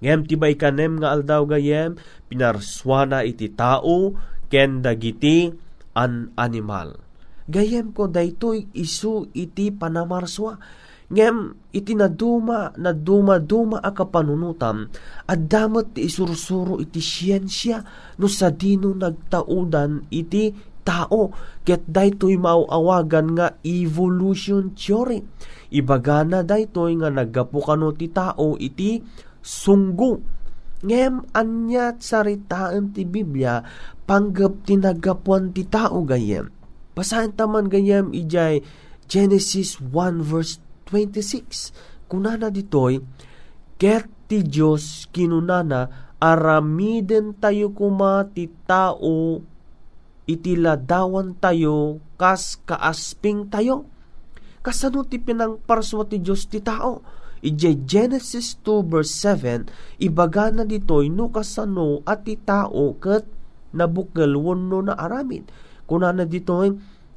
Ngem 0.04 0.28
ti 0.28 0.36
bay 0.36 0.60
kanem 0.60 1.00
nga 1.00 1.16
aldaw 1.16 1.48
gayem, 1.48 1.96
pinarswana 2.28 3.24
iti 3.24 3.48
tao, 3.56 4.12
ken 4.52 4.84
dagiti 4.84 5.50
an 5.96 6.36
animal 6.36 7.06
Gayem 7.46 7.94
ko 7.94 8.10
daytoy 8.10 8.74
isu 8.74 9.30
iti 9.38 9.70
panamarswa. 9.70 10.58
Ngem 11.06 11.54
iti 11.70 11.94
naduma 11.94 12.74
na 12.82 12.90
duma 12.90 13.38
a 13.78 13.94
kapanunutam 13.94 14.90
at 15.30 15.40
damot 15.46 15.94
ti 15.94 16.10
isursuro 16.10 16.82
iti 16.82 16.98
siyensya 16.98 17.78
no 18.18 18.26
sa 18.26 18.50
dino 18.50 18.90
nagtaudan 18.98 20.10
iti 20.10 20.50
tao 20.86 21.34
ket 21.66 21.82
daytoy 21.90 22.38
mauawagan 22.38 23.34
nga 23.34 23.48
evolution 23.66 24.78
theory. 24.78 25.26
Ibagana 25.74 26.46
daytoy 26.46 27.02
nga 27.02 27.10
nagapukano 27.10 27.90
ti 27.98 28.14
tao 28.14 28.54
iti 28.62 29.02
sunggo. 29.42 30.22
Ngem 30.86 31.34
anyat 31.34 32.06
saritaan 32.06 32.94
ti 32.94 33.10
Biblia 33.10 33.66
panggap 34.06 34.70
tinagapuan 34.70 35.50
ti 35.50 35.66
tao 35.66 36.06
gayem 36.06 36.54
Basahin 36.96 37.36
taman 37.36 37.68
gayam 37.68 38.16
ijay 38.16 38.64
Genesis 39.12 39.84
1 39.84 40.24
verse 40.24 40.64
26. 40.88 41.76
Kunana 42.08 42.48
ditoy, 42.48 43.04
Ket 43.76 44.08
ti 44.32 44.40
Diyos 44.48 45.12
kinunana 45.12 45.92
aramiden 46.24 47.36
tayo 47.36 47.76
kuma 47.76 48.24
ti 48.32 48.48
tao 48.64 49.44
itiladawan 50.26 51.38
tayo 51.38 52.02
kas 52.18 52.62
kaasping 52.66 53.50
tayo. 53.50 53.86
Kasano 54.66 55.06
ti 55.06 55.22
pinang 55.22 55.62
parswa 55.62 56.06
ti 56.10 56.18
Diyos 56.18 56.50
ti 56.50 56.58
tao? 56.62 57.06
Ije 57.46 57.78
Genesis 57.86 58.58
2 58.66 58.90
verse 58.90 59.14
7, 59.22 59.70
ibaga 60.02 60.50
na 60.50 60.66
ditoy 60.66 61.14
no 61.14 61.30
kasano 61.30 62.02
at 62.02 62.26
ti 62.26 62.42
tao 62.42 62.98
ket 62.98 63.30
nabukal 63.76 64.34
wano 64.34 64.82
na 64.82 64.98
aramid 64.98 65.46
kunana 65.86 66.26
dito 66.26 66.58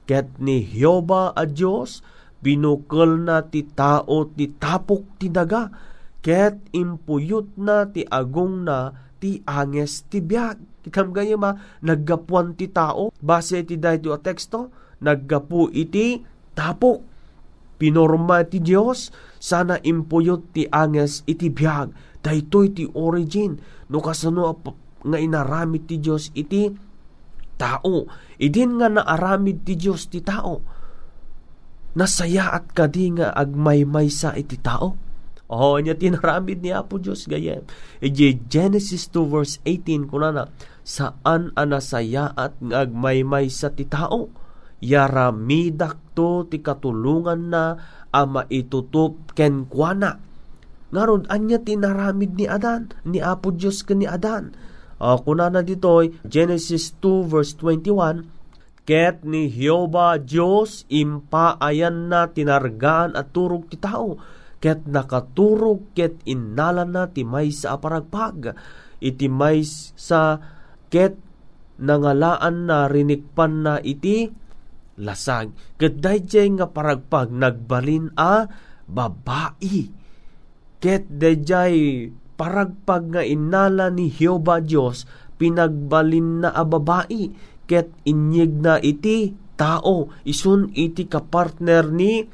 ket 0.05 0.29
ni 0.43 0.61
Hioba 0.61 1.33
a 1.33 1.49
Dios 1.49 2.05
binukol 2.45 3.25
na 3.25 3.41
ti 3.47 3.65
tao 3.65 4.29
ti 4.29 4.51
tapok 4.53 5.17
ti 5.17 5.33
daga 5.33 5.73
ket 6.21 6.59
impuyot 6.75 7.57
na 7.57 7.89
ti 7.89 8.05
agong 8.05 8.67
na 8.69 8.93
ti 9.23 9.41
anges 9.49 10.05
ti 10.11 10.21
biag 10.21 10.78
kitam 10.89 11.13
gaya 11.13 11.37
ma 11.37 11.53
naggapuan 11.85 12.57
ti 12.57 12.73
tao 12.73 13.13
base 13.21 13.61
ti 13.69 13.77
dayto 13.77 14.17
a 14.17 14.19
teksto 14.19 14.73
naggapu 15.05 15.69
iti 15.71 16.25
tapok 16.57 17.05
pinorma 17.77 18.43
ti 18.49 18.59
Dios 18.59 19.13
sana 19.39 19.79
impuyot 19.79 20.57
ti 20.57 20.67
anges 20.67 21.23
iti 21.29 21.53
biag 21.53 22.21
daytoy 22.25 22.75
ti 22.75 22.85
origin 22.97 23.61
no 23.93 24.01
kasano 24.01 24.57
nga 24.99 25.19
inaramit 25.21 25.87
ti 25.87 26.03
Dios 26.03 26.35
iti 26.35 26.89
tao. 27.59 28.07
Idin 28.39 28.79
nga 28.79 28.89
naaramid 28.89 29.67
ti 29.67 29.75
Diyos 29.75 30.07
ti 30.09 30.23
tao. 30.23 30.79
nasaya 31.99 32.55
at 32.55 32.71
kadi 32.71 33.19
nga 33.19 33.35
agmaymay 33.35 34.07
sa 34.07 34.31
iti 34.39 34.55
tao. 34.63 34.95
Oh, 35.49 35.81
niya 35.81 35.97
tinaramid 35.97 36.61
ni 36.61 36.77
Apo 36.77 37.01
Diyos 37.01 37.25
gayem. 37.25 37.65
Ije 38.05 38.37
Genesis 38.53 39.09
2 39.09 39.33
verse 39.33 39.57
18 39.65 40.05
kunana, 40.05 40.53
saan 40.85 41.57
anasaya 41.57 42.37
at 42.37 42.61
agmaymay 42.61 43.49
sa 43.49 43.73
ti 43.73 43.89
tao? 43.89 44.29
Yaramidak 44.85 46.13
to 46.13 46.45
ti 46.53 46.61
katulungan 46.61 47.49
na 47.49 47.65
ama 48.13 48.45
itutup 48.53 49.33
ken 49.33 49.65
kuana. 49.65 50.21
Ngarod, 50.93 51.29
anya 51.33 51.61
tinaramid 51.61 52.37
ni 52.37 52.45
Adan, 52.45 52.93
ni 53.09 53.21
Apo 53.21 53.49
Diyos 53.53 53.85
ka 53.85 53.97
ni 53.97 54.05
Adan. 54.05 54.53
Uh, 55.01 55.17
kunana 55.21 55.65
ditoy, 55.65 56.13
Genesis 56.29 56.93
2 57.01 57.25
verse 57.25 57.57
21, 57.57 58.25
Ket 58.89 59.21
ni 59.25 59.53
Hioba 59.53 60.17
Diyos 60.17 60.89
impaayan 60.89 62.09
na 62.09 62.25
tinargaan 62.33 63.17
at 63.17 63.37
turog 63.37 63.69
ti 63.69 63.77
tao. 63.77 64.17
Ket 64.59 64.87
nakaturog 64.91 65.95
ket 65.95 66.19
innalan 66.27 66.91
na 66.95 67.07
ti 67.07 67.23
may 67.23 67.55
sa 67.55 67.79
aparagpag. 67.79 68.55
Iti 68.99 69.27
may 69.31 69.63
sa 69.95 70.43
ket 70.91 71.15
nangalaan 71.79 72.67
na 72.67 72.91
rinikpan 72.91 73.63
na 73.63 73.75
iti 73.79 74.27
lasag. 74.99 75.55
Ket 75.79 76.03
dayjay 76.03 76.59
nga 76.59 76.67
paragpag 76.67 77.31
nagbalin 77.31 78.11
a 78.19 78.51
babae. 78.91 79.87
Ket 80.83 81.07
dayjay 81.07 82.09
paragpag 82.35 83.15
nga 83.15 83.23
inala 83.23 83.91
ni 83.95 84.11
Hioba 84.11 84.59
Dios 84.63 85.07
pinagbalin 85.39 86.43
na 86.47 86.51
a 86.51 86.67
babae 86.67 87.31
ket 87.71 87.95
inyeg 88.07 88.59
na 88.59 88.75
iti 88.83 89.35
tao 89.59 90.11
isun 90.23 90.71
iti 90.75 91.07
kapartner 91.07 91.91
ni 91.91 92.27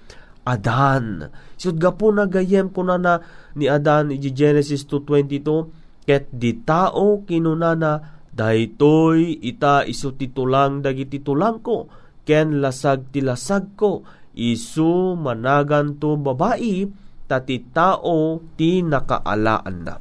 Adan. 0.44 1.32
Isud 1.56 1.80
gapo 1.80 2.12
na 2.12 2.28
gayem 2.28 2.68
ko 2.68 2.84
na, 2.84 3.00
na 3.00 3.20
ni 3.56 3.68
Adan 3.68 4.12
iti 4.12 4.30
Genesis 4.30 4.84
2.22 4.86 6.04
ket 6.04 6.28
di 6.28 6.60
tao 6.62 7.24
kinunana 7.24 8.20
daytoy 8.28 9.40
ita 9.40 9.88
isu 9.88 10.20
titulang 10.20 10.84
dagiti 10.84 11.24
tulang 11.24 11.64
ko 11.64 11.88
ken 12.28 12.60
lasag 12.60 13.08
ti 13.08 13.24
lasag 13.24 13.72
ko 13.78 14.04
isu 14.36 15.16
managan 15.16 15.96
to 15.96 16.18
babae 16.20 16.84
tati 17.24 17.56
tao 17.72 18.42
ti 18.58 18.84
nakaalaan 18.84 19.76
na. 19.80 19.94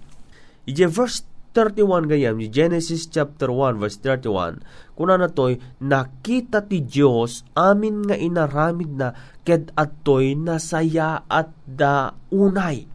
Ije 0.68 0.88
verse 0.88 1.33
31 1.54 2.10
gayam 2.10 2.36
ni 2.42 2.50
Genesis 2.50 3.08
chapter 3.08 3.48
1 3.48 3.78
verse 3.78 4.02
31 4.02 4.60
kuna 4.98 5.16
na 5.16 5.30
toy 5.30 5.62
nakita 5.80 6.66
ti 6.66 6.82
Dios 6.82 7.46
amin 7.54 8.10
nga 8.10 8.18
inaramid 8.18 8.92
na 8.98 9.14
ket 9.46 9.70
atoy 9.78 10.34
nasaya 10.34 11.24
at 11.30 11.54
da 11.64 12.12
unay 12.34 12.90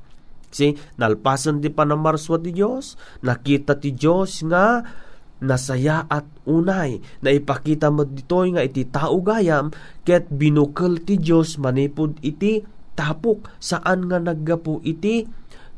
si 0.51 0.75
nalpasan 0.99 1.63
di 1.63 1.71
panamarswa 1.71 2.43
ti 2.43 2.51
Dios 2.51 2.99
nakita 3.23 3.79
ti 3.79 3.95
Dios 3.95 4.43
nga 4.43 4.83
nasaya 5.39 6.07
at 6.11 6.27
unay. 6.51 6.99
Na 7.23 7.31
ipakita 7.31 7.95
mo 7.95 8.03
ditoy 8.03 8.55
nga 8.55 8.63
iti 8.67 8.87
tao 8.87 9.23
gayam 9.23 9.71
ket 10.03 10.27
binukal 10.31 10.99
ti 11.03 11.19
Dios 11.19 11.59
manipod 11.63 12.19
iti 12.27 12.63
tapok 12.99 13.47
saan 13.63 14.11
nga 14.11 14.19
naggapo 14.19 14.83
iti 14.83 15.23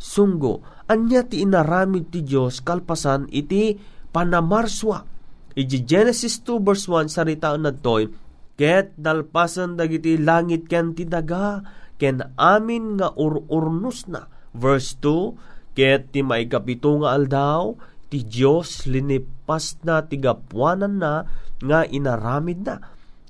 sunggo 0.01 0.65
anya 0.91 1.23
ti 1.23 1.47
inaramid 1.47 2.11
ti 2.11 2.27
Dios 2.27 2.59
kalpasan 2.65 3.31
iti 3.31 3.79
panamarswa. 4.11 5.07
Iti 5.55 5.87
Genesis 5.87 6.43
2 6.43 6.67
verse 6.67 6.91
1 6.91 7.13
sarita 7.13 7.55
nadtoy, 7.55 8.11
Ket 8.59 8.93
dalpasan 8.99 9.79
dagiti 9.79 10.21
langit 10.21 10.69
ken 10.69 10.93
ti 10.93 11.09
daga, 11.09 11.65
ken 11.97 12.21
amin 12.37 13.01
nga 13.01 13.15
ururnos 13.17 14.05
na. 14.11 14.29
Verse 14.53 14.99
2, 15.01 15.73
Ket 15.79 16.13
ti 16.13 16.21
maikapito 16.21 16.93
nga 17.01 17.17
aldaw, 17.17 17.73
ti 18.11 18.27
Dios 18.27 18.85
linipas 18.91 19.81
na 19.87 20.05
ti 20.05 20.19
gapwanan 20.19 20.99
na 20.99 21.25
nga 21.63 21.87
inaramid 21.87 22.67
na. 22.67 22.77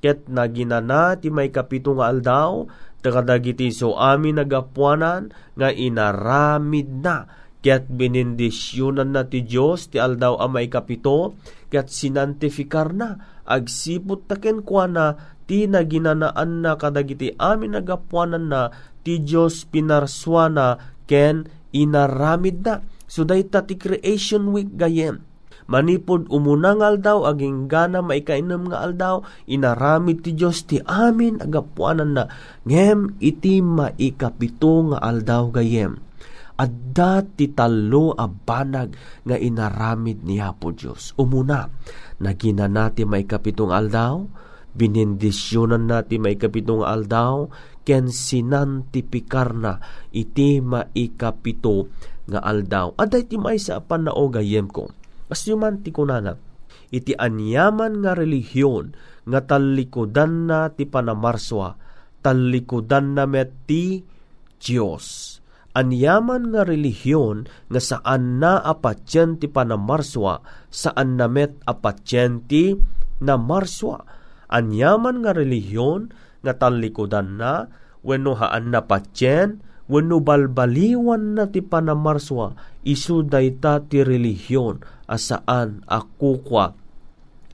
Ket 0.01 0.27
naginana 0.33 1.15
ti 1.21 1.29
may 1.29 1.53
kapito 1.53 1.93
nga 1.95 2.09
aldaw, 2.09 2.65
takadagiti 3.01 3.73
so 3.75 3.97
amin 3.97 4.41
nagapwanan 4.41 5.33
nga 5.57 5.69
inaramid 5.73 6.89
na 7.01 7.41
Kaya't 7.61 7.93
binindisyonan 7.93 9.13
na 9.13 9.29
ti 9.29 9.45
Diyos 9.45 9.93
ti 9.93 10.01
aldaw 10.01 10.41
amay 10.41 10.73
kapito, 10.73 11.37
kaya't 11.69 11.93
sinantifikar 11.93 12.97
na, 12.97 13.21
agsipot 13.45 14.25
taken 14.25 14.65
kwa 14.65 14.89
na, 14.89 15.07
ti 15.45 15.69
naginanaan 15.69 16.65
na 16.65 16.81
kadagiti 16.81 17.37
amin 17.37 17.77
nagapuanan 17.77 18.49
na, 18.49 18.73
ti 19.05 19.21
Diyos 19.21 19.69
pinarswana, 19.69 20.81
ken 21.05 21.53
inaramid 21.77 22.65
na. 22.65 22.81
So 23.05 23.29
dayta 23.29 23.69
ti 23.69 23.77
creation 23.77 24.57
week 24.57 24.81
gayem. 24.81 25.21
Manipod 25.71 26.27
umunang 26.35 26.83
aldaw, 26.83 27.31
aging 27.31 27.71
gana 27.71 28.03
maikainom 28.03 28.75
nga 28.75 28.83
aldaw, 28.83 29.23
inaramid 29.47 30.27
ti 30.27 30.35
Diyos 30.35 30.67
ti 30.67 30.83
amin 30.83 31.39
agapuanan 31.39 32.11
na, 32.19 32.25
ngem 32.67 33.23
iti 33.23 33.63
maikapito 33.63 34.91
nga 34.91 34.99
aldaw 34.99 35.47
gayem 35.55 36.11
adda 36.61 37.25
ti 37.25 37.49
talo 37.57 38.13
a 38.13 38.29
banag 38.29 38.93
nga 39.25 39.37
inaramid 39.41 40.21
ni 40.29 40.37
Apo 40.37 40.77
Dios. 40.77 41.17
Umuna, 41.17 41.65
nagina 42.21 42.69
nati 42.69 43.09
may 43.09 43.25
kapitong 43.25 43.73
aldaw, 43.73 44.21
binindisyonan 44.77 45.89
nati 45.89 46.21
may 46.21 46.37
kapitong 46.37 46.85
aldaw, 46.85 47.49
ken 47.81 48.13
sinantipikar 48.13 49.57
na 49.57 49.81
iti 50.13 50.61
maikapito 50.61 51.89
nga 52.29 52.45
aldaw. 52.45 52.93
Aday 53.01 53.25
ti 53.25 53.41
may 53.41 53.57
sa 53.57 53.81
panao 53.81 54.29
gayem 54.29 54.69
ko. 54.69 54.93
Asyuman 55.31 55.87
ti 55.87 55.95
kunana, 55.95 56.35
iti 56.91 57.15
anyaman 57.15 58.03
nga 58.03 58.19
relihiyon 58.19 58.93
nga 59.31 59.41
talikodan 59.47 60.51
na 60.51 60.75
ti 60.75 60.85
panamarswa, 60.85 61.79
talikodan 62.21 63.15
na 63.15 63.31
met 63.31 63.55
ti 63.65 64.03
Diyos 64.61 65.41
anyaman 65.75 66.51
nga 66.51 66.67
relihiyon 66.67 67.47
nga 67.71 67.81
saan 67.81 68.43
na 68.43 68.59
apatyen 68.59 69.39
ti 69.39 69.47
panamarswa, 69.47 70.43
saan 70.71 71.19
na 71.19 71.31
met 71.31 71.55
apatyen 71.67 72.43
ti 72.47 72.75
na 73.23 73.39
marswa. 73.39 74.03
Anyaman 74.51 75.23
nga 75.23 75.31
relihiyon 75.31 76.11
nga 76.43 76.59
tanlikodan 76.59 77.39
na, 77.39 77.71
wenno 78.03 78.35
haan 78.35 78.75
na 78.75 78.83
patyen, 78.83 79.63
wenno 79.87 80.19
balbaliwan 80.19 81.39
na 81.39 81.47
ti 81.47 81.63
panamarswa, 81.63 82.59
isu 82.85 83.27
dayta 83.29 83.85
ti 83.85 84.01
relihiyon 84.01 84.81
asaan 85.11 85.85
akukwa 85.85 86.73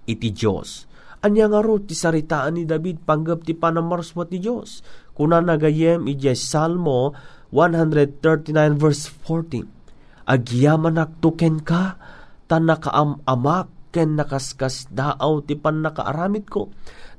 iti 0.06 0.30
Diyos. 0.30 0.86
Anya 1.24 1.50
nga 1.50 1.60
ro 1.64 1.82
ti 1.82 1.96
saritaan 1.96 2.60
ni 2.60 2.62
David 2.68 3.02
panggap 3.02 3.42
ti 3.42 3.56
panamarswa 3.56 4.28
ti 4.30 4.38
Diyos. 4.38 4.84
Kuna 5.16 5.42
nagayem 5.42 6.06
iti 6.06 6.30
Salmo 6.38 7.16
139 7.50 8.52
verse 8.78 9.10
14. 9.26 9.66
Agyaman 10.26 10.98
aktuken 10.98 11.62
ka, 11.62 11.98
tan 12.50 12.66
nakaamamak 12.66 13.70
ken 13.94 14.18
nakaskas 14.18 14.90
daaw 14.90 15.42
ti 15.46 15.54
pan 15.54 15.82
nakaaramid 15.82 16.46
ko. 16.50 16.70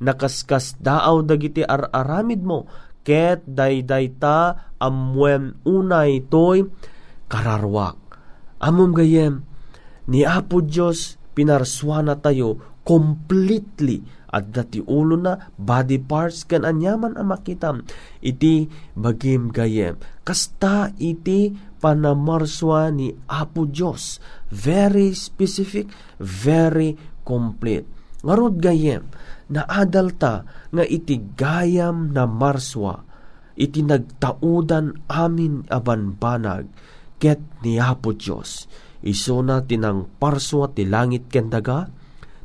Nakaskas 0.03 0.77
daaw 0.77 1.23
dagiti 1.23 1.63
ar-aramid 1.63 2.43
mo, 2.43 2.67
ket 3.07 3.47
dayday 3.47 4.11
ta 4.19 4.67
amwen 4.77 5.57
unay 5.63 6.21
toy 6.27 6.67
kararwak. 7.27 7.99
Amom 8.57 8.95
gayem, 8.95 9.45
ni 10.09 10.23
Apo 10.25 10.63
Diyos 10.63 11.19
pinarswana 11.37 12.17
tayo 12.17 12.57
completely 12.87 14.01
at 14.31 14.49
dati 14.51 14.79
ulo 14.79 15.19
na 15.19 15.51
body 15.59 15.99
parts 15.99 16.47
kan 16.47 16.63
anyaman 16.63 17.15
ang 17.19 17.31
makitam 17.31 17.83
iti 18.23 18.71
bagim 18.95 19.51
gayem. 19.51 19.99
Kasta 20.23 20.95
iti 20.97 21.51
panamarswa 21.77 22.89
ni 22.91 23.11
Apo 23.27 23.67
Dios 23.67 24.23
very 24.49 25.11
specific 25.11 25.91
very 26.23 26.95
complete. 27.27 27.85
Ngarod 28.23 28.57
gayem 28.57 29.03
na 29.51 29.67
adalta 29.67 30.47
nga 30.71 30.83
iti 30.87 31.19
gayam 31.35 32.11
na 32.15 32.23
marswa. 32.25 33.03
Iti 33.57 33.81
nagtaudan 33.81 35.09
amin 35.09 35.65
abanbanag 35.67 36.69
ket 37.17 37.41
ni 37.65 37.81
Apo 37.81 38.13
Dios 38.13 38.69
iso 39.05 39.41
na 39.45 39.61
tinang 39.61 40.09
parswa 40.17 40.73
ti 40.73 40.85
langit 40.87 41.29
ken 41.29 41.53
daga 41.53 41.89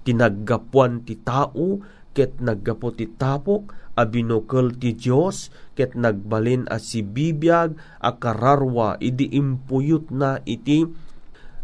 tinaggapuan 0.02 1.06
ti 1.06 1.18
tao, 1.22 1.80
ket 2.12 2.42
naggapo 2.42 2.92
ti 2.92 3.06
tapok, 3.08 3.94
abinokol 3.94 4.74
ti 4.76 4.98
Diyos, 4.98 5.48
ket 5.78 5.94
nagbalin 5.96 6.66
a 6.68 6.82
si 6.82 7.00
bibiyag, 7.00 7.78
a 8.02 8.11
kararwa, 8.18 8.98
idi 8.98 9.30
impuyot 9.32 10.11
na 10.12 10.42
iti 10.44 10.85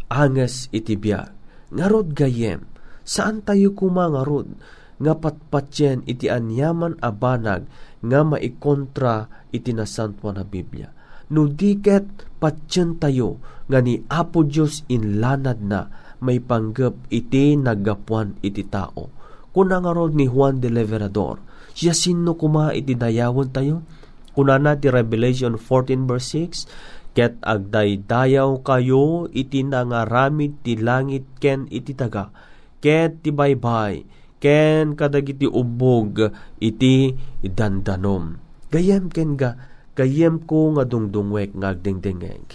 anges 0.09 0.71
iti 0.73 0.95
biyag. 0.95 1.35
Ngarod 1.69 2.17
gayem, 2.17 2.65
saan 3.05 3.45
tayo 3.45 3.77
kumangarod? 3.77 4.79
nga 4.99 5.15
patpatyen 5.15 6.03
iti 6.11 6.27
anyaman 6.27 6.99
a 6.99 7.07
banag 7.15 7.63
nga 8.03 8.19
maikontra 8.27 9.31
iti 9.47 9.71
nasantuan 9.71 10.35
na 10.35 10.43
Biblia. 10.43 10.91
No 11.31 11.47
diket 11.47 12.27
patyen 12.39 12.97
tayo 12.97 13.37
nga 13.69 13.83
ni 13.83 14.01
Apo 14.09 14.47
Diyos 14.47 14.87
inlanad 14.89 15.61
na 15.61 15.91
may 16.19 16.39
panggap 16.39 16.95
iti 17.11 17.55
nagapuan 17.55 18.35
iti 18.43 18.65
tao. 18.67 19.11
Kuna 19.51 19.79
nga 19.83 19.91
ni 20.11 20.25
Juan 20.27 20.63
de 20.63 20.71
Leverador, 20.71 21.39
siya 21.75 21.95
sino 21.95 22.35
kuma 22.35 22.71
iti 22.75 22.95
dayawon 22.95 23.49
tayo? 23.51 23.83
Kuna 24.35 24.55
na 24.55 24.77
ti 24.77 24.87
Revelation 24.87 25.59
14 25.59 26.07
verse 26.07 26.31
6, 26.37 26.69
Ket 27.17 27.41
agdaydayaw 27.41 28.61
kayo 28.61 29.25
iti 29.33 29.65
nangaramid 29.65 30.61
ti 30.61 30.77
langit 30.77 31.25
ken 31.41 31.65
iti 31.73 31.97
taga, 31.97 32.29
ket 32.77 33.25
ti 33.25 33.33
baybay, 33.33 34.05
ken 34.37 34.93
kadagiti 34.93 35.49
ubog 35.49 36.29
iti 36.61 37.17
dandanom. 37.41 38.37
Gayem 38.69 39.09
ken 39.09 39.33
ga, 39.33 39.57
gayem 39.99 40.47
ko 40.47 40.79
nga 40.79 40.87
dungdungwek 40.87 41.59
nga 41.59 41.75
agdingdingeg. 41.75 42.47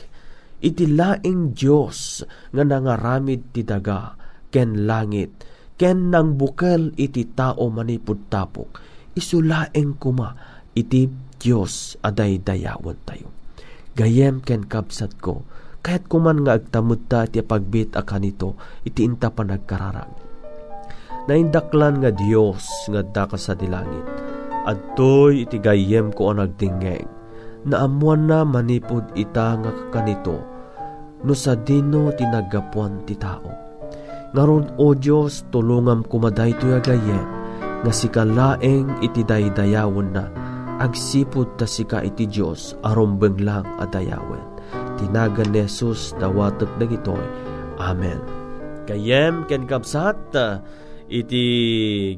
Iti 0.64 0.88
laing 0.88 1.52
Dios 1.52 2.24
nga 2.56 2.64
nangaramid 2.64 3.52
ti 3.52 3.60
daga 3.60 4.16
ken 4.48 4.88
langit 4.88 5.44
ken 5.76 6.08
nang 6.08 6.40
bukel 6.40 6.96
iti 6.96 7.28
tao 7.36 7.68
manipud 7.68 8.32
tapok 8.32 8.80
isulaeng 9.12 10.00
kuma 10.00 10.32
iti 10.72 11.04
Dios 11.36 12.00
aday 12.00 12.40
dayawon 12.40 12.96
tayo. 13.04 13.28
Gayem 13.92 14.40
ken 14.40 14.64
kapsat 14.64 15.20
ko 15.20 15.44
kahit 15.84 16.08
kuman 16.08 16.48
nga 16.48 16.56
agtamod 16.56 17.04
ta 17.12 17.28
ti 17.28 17.44
pagbit 17.44 17.92
a 17.92 18.08
kanito 18.08 18.56
iti 18.88 19.04
inta 19.04 19.28
pa 19.28 19.44
nagkararag 19.44 20.24
naindaklan 21.24 22.04
nga 22.04 22.10
Dios 22.12 22.88
nga 22.88 23.00
daka 23.00 23.36
sa 23.40 23.56
dilangit. 23.56 24.04
Adtoy 24.64 25.44
iti 25.44 25.60
gayem 25.60 26.08
ko 26.12 26.32
ang 26.32 26.40
nagdingeg, 26.40 27.04
na 27.64 27.88
amuan 27.88 28.28
na 28.28 28.44
manipod 28.44 29.04
ita 29.16 29.56
nga 29.56 29.72
kanito, 29.92 30.40
no 31.24 31.32
sa 31.32 31.56
dino 31.56 32.12
tinagapuan 32.12 33.04
ti 33.08 33.16
tao. 33.16 33.48
Ngaron 34.34 34.76
o 34.82 34.92
Diyos, 34.92 35.46
tulungam 35.54 36.02
kumaday 36.04 36.52
to 36.58 36.74
gayem, 36.82 37.26
nga 37.86 37.92
sikalaeng 37.94 38.90
iti 39.00 39.22
daydayawon 39.22 40.10
na, 40.10 40.26
agsipod 40.82 41.54
ta 41.54 41.64
sika 41.64 42.02
iti 42.02 42.26
Diyos, 42.26 42.74
arumbeng 42.82 43.38
lang 43.38 43.64
adayawen. 43.78 44.42
Tinagan 44.98 45.54
ni 45.54 45.62
Jesus, 45.62 46.18
dawatot 46.18 46.70
na 46.82 46.84
gitoy. 46.86 47.26
Amen. 47.78 48.18
Kayem 48.84 49.46
ken 49.46 49.70
kapsat, 49.70 50.34
iti 51.06 51.44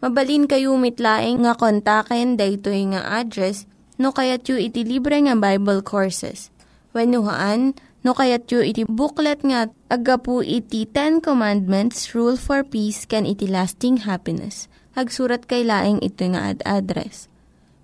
Mabalin 0.00 0.48
kayo 0.48 0.80
mitlaeng 0.80 1.44
nga 1.44 1.52
kontaken 1.52 2.40
daytoy 2.40 2.88
nga 2.96 3.04
address 3.20 3.68
no 4.00 4.16
kayat 4.16 4.48
yu 4.48 4.56
iti 4.56 4.80
libre 4.80 5.20
nga 5.20 5.36
Bible 5.36 5.84
Courses. 5.84 6.48
When 6.96 7.12
no 7.12 8.10
kayat 8.16 8.48
yu 8.48 8.64
iti 8.64 8.88
booklet 8.88 9.44
nga 9.44 9.68
agapu 9.92 10.40
iti 10.40 10.88
Ten 10.88 11.20
Commandments, 11.20 12.16
Rule 12.16 12.40
for 12.40 12.64
Peace, 12.64 13.04
can 13.04 13.28
iti 13.28 13.44
lasting 13.44 14.08
happiness. 14.08 14.72
Hagsurat 14.96 15.44
kay 15.44 15.68
laeng 15.68 16.00
ito 16.00 16.24
nga 16.32 16.56
ad 16.56 16.64
address. 16.64 17.28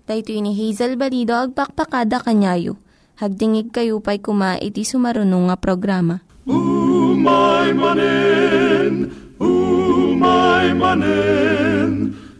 Daytoy 0.09 0.41
ni 0.41 0.57
Hazel 0.57 0.97
Balido 0.97 1.37
agpakpakada 1.37 2.25
kanyayo. 2.25 2.81
Hagdingig 3.21 3.69
kayo 3.69 4.01
pa'y 4.01 4.17
kuma 4.17 4.57
iti 4.57 4.81
sumarunong 4.81 5.53
nga 5.53 5.57
programa. 5.57 6.25
Umay 6.49 7.75
manen, 7.77 9.09
umay 9.37 10.71
manen, 10.73 12.06